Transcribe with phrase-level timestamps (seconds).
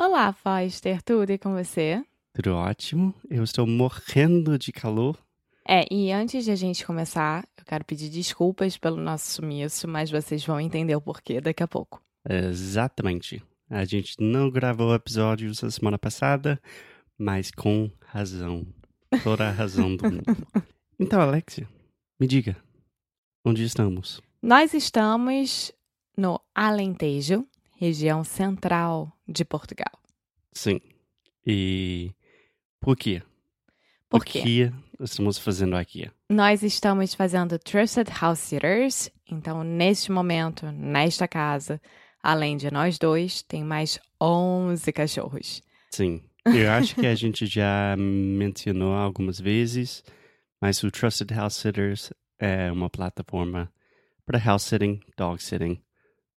[0.00, 2.00] Olá, Foster, tudo e com você?
[2.32, 3.12] Tudo ótimo.
[3.28, 5.18] Eu estou morrendo de calor.
[5.66, 10.08] É, e antes de a gente começar, eu quero pedir desculpas pelo nosso sumiço, mas
[10.08, 12.00] vocês vão entender o porquê daqui a pouco.
[12.30, 13.42] Exatamente.
[13.68, 16.62] A gente não gravou episódios a semana passada,
[17.18, 18.64] mas com razão.
[19.24, 20.24] Toda a razão do mundo.
[21.00, 21.68] Então, Alexia,
[22.20, 22.56] me diga,
[23.44, 24.20] onde estamos?
[24.42, 25.72] Nós estamos
[26.16, 29.92] no Alentejo, região central de Portugal.
[30.52, 30.80] Sim.
[31.46, 32.12] E
[32.80, 33.22] por quê?
[34.08, 34.42] Por o quê?
[34.42, 36.10] que estamos fazendo aqui?
[36.30, 41.80] Nós estamos fazendo Trusted House Sitters, então neste momento, nesta casa,
[42.22, 45.62] além de nós dois, tem mais 11 cachorros.
[45.90, 46.22] Sim.
[46.46, 50.02] Eu acho que a gente já mencionou algumas vezes,
[50.60, 53.70] mas o Trusted House Sitters é uma plataforma
[54.24, 55.80] para house sitting, dog sitting.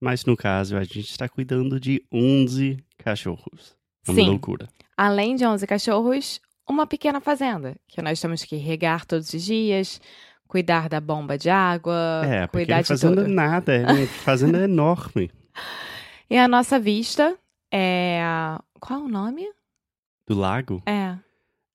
[0.00, 3.74] Mas no caso, a gente está cuidando de 11 cachorros.
[4.06, 4.28] É uma Sim.
[4.30, 4.68] loucura.
[4.96, 10.00] Além de 11 cachorros, uma pequena fazenda, que nós temos que regar todos os dias,
[10.46, 13.28] cuidar da bomba de água, É, cuidar não de fazendo tudo.
[13.28, 15.30] nada, é uma fazenda enorme.
[16.28, 17.38] E a nossa vista
[17.72, 18.20] é.
[18.80, 19.46] Qual é o nome?
[20.26, 21.16] Do lago, É.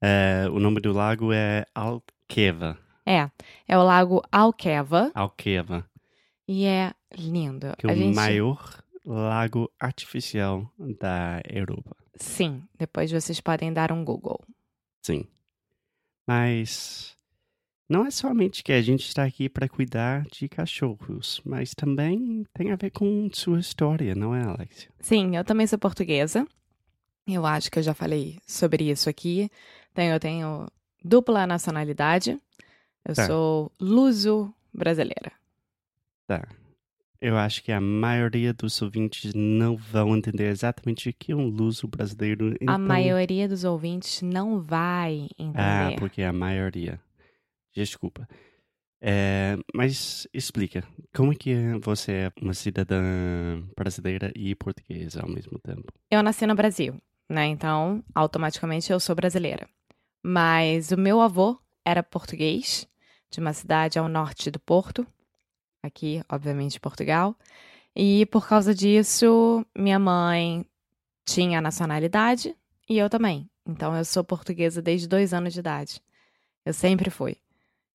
[0.01, 2.77] é, o nome do lago é Alqueva.
[3.05, 3.29] É.
[3.65, 5.09] É o Lago Alqueva.
[5.15, 5.85] Alqueva,
[6.53, 7.67] E é lindo.
[7.77, 8.13] que é o gente...
[8.13, 10.69] maior lago artificial
[10.99, 11.95] da Europa.
[12.17, 14.39] Sim, depois vocês podem dar um Google.
[15.01, 15.25] Sim.
[16.27, 17.17] Mas
[17.89, 22.71] não é somente que a gente está aqui para cuidar de cachorros, mas também tem
[22.71, 24.89] a ver com sua história, não é, Alexia?
[24.99, 26.45] Sim, eu também sou portuguesa.
[27.25, 29.49] Eu acho que eu já falei sobre isso aqui.
[29.93, 30.67] Então, eu tenho
[31.03, 32.37] dupla nacionalidade.
[33.05, 33.25] Eu Tá.
[33.25, 35.31] sou luso-brasileira.
[36.27, 36.47] Tá.
[37.19, 41.47] Eu acho que a maioria dos ouvintes não vão entender exatamente o que é um
[41.47, 42.49] luso brasileiro.
[42.53, 45.59] A então- maioria dos ouvintes não vai entender.
[45.59, 46.99] Ah, porque a maioria.
[47.75, 48.27] Desculpa.
[49.03, 50.83] É, mas explica,
[51.15, 53.01] como é que você é uma cidadã
[53.75, 55.91] brasileira e portuguesa ao mesmo tempo?
[56.09, 56.99] Eu nasci no Brasil,
[57.29, 57.45] né?
[57.45, 59.67] Então, automaticamente eu sou brasileira.
[60.23, 62.87] Mas o meu avô era português,
[63.31, 65.05] de uma cidade ao norte do Porto,
[65.83, 67.35] aqui, obviamente, Portugal.
[67.95, 70.65] E por causa disso, minha mãe
[71.25, 72.55] tinha nacionalidade
[72.89, 73.49] e eu também.
[73.67, 76.01] Então, eu sou portuguesa desde dois anos de idade.
[76.65, 77.37] Eu sempre fui.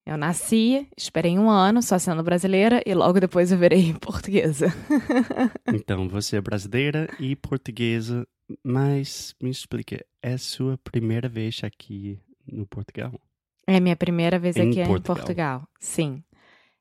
[0.04, 4.68] Eu nasci, esperei um ano só sendo brasileira e logo depois eu virei portuguesa.
[5.74, 8.26] Então, você é brasileira e portuguesa,
[8.62, 13.20] mas me explica, é sua primeira vez aqui no Portugal?
[13.66, 15.16] É minha primeira vez Em aqui em Portugal.
[15.16, 15.68] Portugal.
[15.80, 16.22] Sim.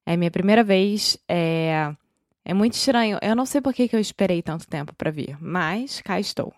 [0.06, 1.18] É minha primeira vez.
[1.28, 1.94] É,
[2.44, 3.18] é muito estranho.
[3.22, 6.54] Eu não sei por que, que eu esperei tanto tempo pra vir, mas cá estou.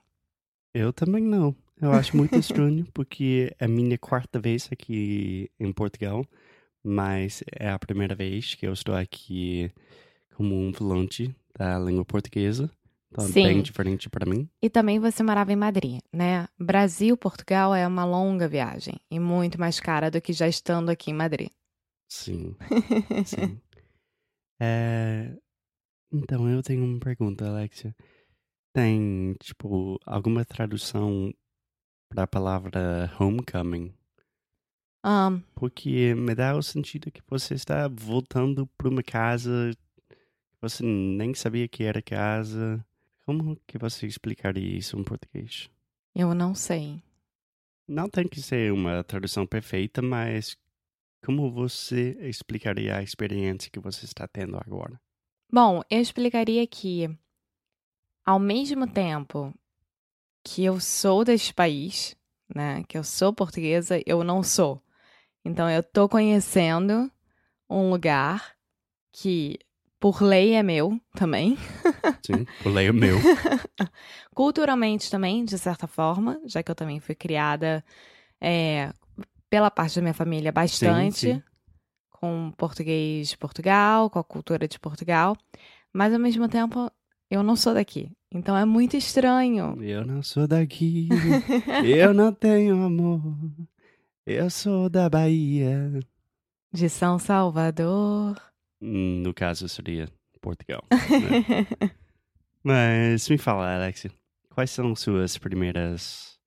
[0.74, 1.56] Eu também não.
[1.82, 6.26] Eu acho muito estranho, porque é a minha quarta vez aqui em Portugal,
[6.84, 9.72] mas é a primeira vez que eu estou aqui
[10.36, 12.70] como um falante da língua portuguesa.
[13.10, 13.44] Então é Sim.
[13.44, 14.50] bem diferente para mim.
[14.62, 16.48] E também você morava em Madrid, né?
[16.60, 21.12] Brasil, Portugal é uma longa viagem e muito mais cara do que já estando aqui
[21.12, 21.50] em Madrid.
[22.10, 22.56] Sim,
[23.26, 23.60] sim.
[24.60, 25.36] É,
[26.12, 27.96] Então, eu tenho uma pergunta, Alexia.
[28.74, 31.34] Tem, tipo, alguma tradução
[32.10, 33.94] para a palavra homecoming?
[35.04, 39.72] Ahn, Porque me dá o sentido que você está voltando para uma casa
[40.12, 42.86] que você nem sabia que era casa.
[43.26, 45.70] Como que você explicaria isso em português?
[46.16, 47.02] eu não sei.
[47.88, 50.58] Não tem que ser uma tradução perfeita, mas
[51.28, 54.98] como você explicaria a experiência que você está tendo agora?
[55.52, 57.10] Bom, eu explicaria que,
[58.26, 59.54] ao mesmo tempo
[60.42, 62.16] que eu sou deste país,
[62.56, 64.82] né, que eu sou portuguesa, eu não sou.
[65.44, 67.12] Então eu tô conhecendo
[67.70, 68.56] um lugar
[69.12, 69.60] que
[70.00, 71.58] por lei é meu também.
[72.26, 73.18] Sim, o lei é meu.
[74.34, 77.84] Culturalmente também, de certa forma, já que eu também fui criada
[78.40, 78.94] é,
[79.50, 81.44] pela parte da minha família bastante sim.
[82.10, 85.36] com português de Portugal, com a cultura de Portugal,
[85.94, 86.92] mas ao mesmo tempo
[87.30, 88.12] eu não sou daqui.
[88.32, 89.82] Então é muito estranho.
[89.82, 91.08] Eu não sou daqui,
[91.86, 93.22] eu não tenho amor,
[94.26, 96.00] eu sou da Bahia.
[96.72, 98.40] De São Salvador.
[98.80, 100.10] No caso seria
[100.42, 100.84] Portugal.
[100.92, 101.92] né?
[102.64, 104.08] Mas me fala, Alex,
[104.50, 106.38] quais são suas primeiras,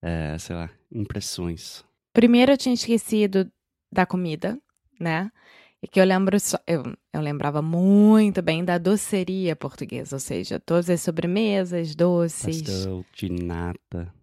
[0.00, 1.84] eh, sei lá, impressões?
[2.14, 3.50] Primeiro eu tinha esquecido
[3.92, 4.58] da comida,
[5.00, 5.30] né?
[5.82, 6.82] E que eu lembro só, eu,
[7.12, 13.30] eu lembrava muito bem da doceria portuguesa, ou seja, todas as sobremesas, doces, Pastel de
[13.30, 14.14] nata,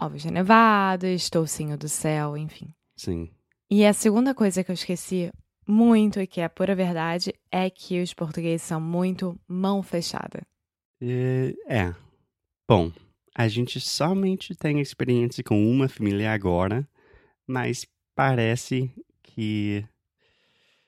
[0.00, 2.72] ovos nevados, toucinho do céu, enfim.
[2.96, 3.28] sim.
[3.68, 5.30] E a segunda coisa que eu esqueci
[5.66, 10.46] muito e que é pura verdade é que os portugueses são muito mão fechada.
[11.68, 11.94] É.
[12.68, 12.92] Bom,
[13.34, 16.88] a gente somente tem experiência com uma família agora,
[17.50, 18.90] mas parece
[19.22, 19.84] que.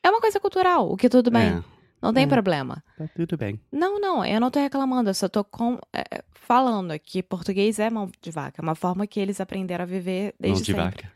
[0.02, 1.48] É uma coisa cultural, o que tudo bem.
[1.48, 1.64] É,
[2.00, 2.26] Não tem é.
[2.26, 2.82] problema.
[2.96, 3.60] tá tudo bem.
[3.70, 7.90] Não, não, eu não tô reclamando, eu só tô com, é, falando que português é
[7.90, 10.84] mão de vaca, é uma forma que eles aprenderam a viver Mão desde de sempre.
[10.84, 11.12] vaca.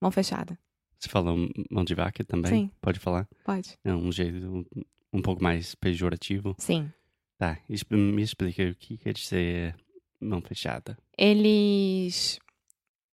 [0.00, 0.58] Mão fechada.
[0.98, 1.36] Você falou
[1.70, 2.50] mão de vaca também?
[2.50, 2.70] Sim.
[2.80, 3.28] Pode falar?
[3.44, 3.78] Pode.
[3.84, 4.64] É um jeito um,
[5.12, 6.56] um pouco mais pejorativo.
[6.58, 6.92] Sim.
[7.38, 7.56] Tá,
[7.90, 9.76] me explica o que quer dizer
[10.20, 10.98] mão fechada.
[11.16, 12.40] Eles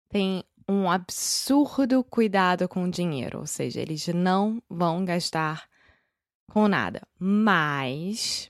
[0.10, 5.68] têm um absurdo cuidado com o dinheiro, ou seja, eles não vão gastar
[6.50, 7.02] com nada.
[7.20, 8.50] Mas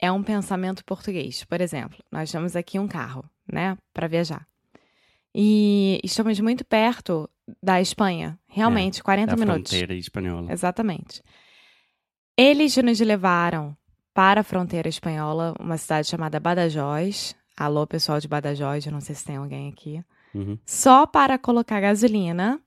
[0.00, 1.44] é um pensamento português.
[1.44, 4.46] Por exemplo, nós temos aqui um carro, né, para viajar.
[5.34, 7.28] E estamos muito perto
[7.62, 9.70] da Espanha, realmente, 40 da minutos.
[9.70, 10.52] fronteira espanhola.
[10.52, 11.22] Exatamente.
[12.36, 13.76] Eles nos levaram
[14.14, 17.36] para a fronteira espanhola, uma cidade chamada Badajoz.
[17.56, 20.02] Alô, pessoal de Badajoz, eu não sei se tem alguém aqui.
[20.34, 20.58] Uhum.
[20.64, 22.60] Só para colocar gasolina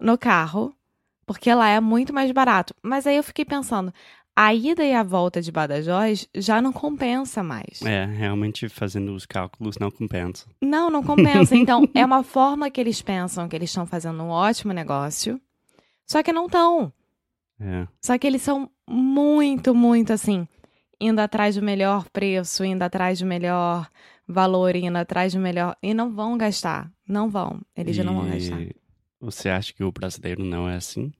[0.00, 0.74] no carro,
[1.26, 2.74] porque lá é muito mais barato.
[2.82, 3.92] Mas aí eu fiquei pensando,
[4.36, 7.80] a ida e a volta de Badajoz já não compensa mais.
[7.82, 10.46] É, realmente fazendo os cálculos não compensa.
[10.60, 11.54] Não, não compensa.
[11.56, 15.40] Então, é uma forma que eles pensam que eles estão fazendo um ótimo negócio,
[16.06, 16.92] só que não estão.
[17.60, 20.46] É, Só que eles são muito, muito assim,
[21.00, 23.88] indo atrás do melhor preço, indo atrás do melhor
[24.26, 25.76] valor, indo atrás do melhor.
[25.82, 26.90] E não vão gastar.
[27.06, 27.60] Não vão.
[27.76, 28.60] Eles já não vão gastar.
[28.60, 28.74] E
[29.20, 31.12] Você acha que o brasileiro não é assim?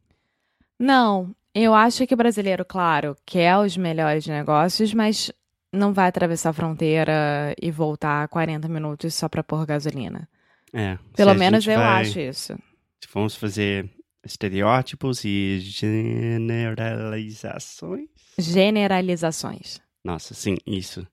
[0.79, 5.31] Não, eu acho que o brasileiro, claro, quer os melhores negócios, mas
[5.73, 10.29] não vai atravessar a fronteira e voltar 40 minutos só para pôr gasolina.
[10.73, 10.99] É.
[11.17, 12.55] Pelo menos eu vai- acho isso.
[13.01, 13.89] Se vamos fazer
[14.25, 18.09] estereótipos e generalizações.
[18.39, 19.81] Generalizações.
[20.05, 21.07] Nossa, sim, isso.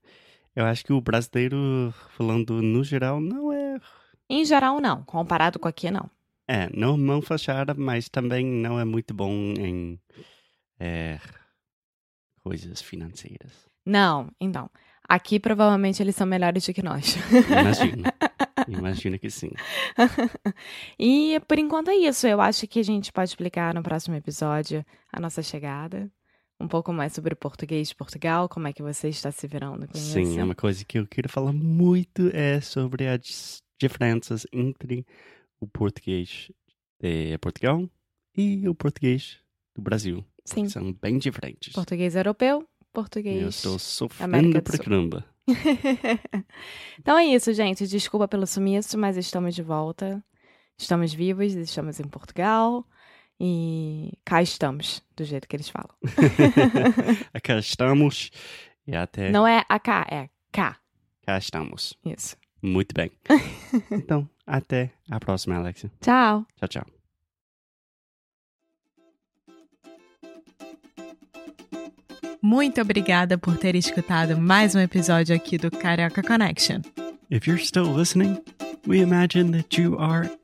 [0.55, 3.79] Eu acho que o brasileiro, falando no geral, não é.
[4.29, 5.03] Em geral, não.
[5.03, 6.09] Comparado com aqui, não.
[6.47, 9.99] É, não mão fechada, mas também não é muito bom em.
[10.79, 11.19] é,
[12.43, 13.69] coisas financeiras.
[13.85, 14.69] Não, então.
[15.07, 17.15] Aqui provavelmente eles são melhores do que nós.
[17.49, 18.03] Imagino.
[18.67, 19.51] Imagino que sim.
[20.97, 22.27] e por enquanto é isso.
[22.27, 26.09] Eu acho que a gente pode explicar no próximo episódio a nossa chegada.
[26.61, 29.87] Um pouco mais sobre o português de Portugal, como é que você está se virando
[29.87, 30.13] com isso.
[30.13, 35.05] Sim, é uma coisa que eu quero falar muito é sobre as diferenças entre
[35.59, 36.51] o português
[37.01, 37.89] de Portugal
[38.37, 39.39] e o português
[39.75, 40.23] do Brasil.
[40.45, 40.69] Sim.
[40.69, 41.73] São bem diferentes.
[41.73, 43.55] Português europeu, Eu português.
[43.55, 45.25] estou sofrendo América pra caramba.
[46.99, 47.87] então é isso, gente.
[47.87, 50.23] Desculpa pelo sumiço, mas estamos de volta.
[50.77, 52.85] Estamos vivos, estamos em Portugal.
[53.43, 55.89] E cá estamos, do jeito que eles falam.
[57.33, 58.29] Aqui estamos
[58.85, 60.77] e até Não é a cá, é cá.
[61.25, 61.97] cá estamos.
[62.05, 62.37] Isso.
[62.61, 63.09] Muito bem.
[63.89, 65.91] então, até a próxima, Alexia.
[65.99, 66.45] Tchau.
[66.55, 66.85] Tchau, tchau.
[72.43, 76.81] Muito obrigada por ter escutado mais um episódio aqui do Carioca Connection.
[77.31, 78.39] If you're still listening,
[78.85, 80.29] we imagine that you are